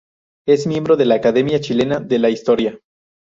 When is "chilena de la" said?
1.61-2.31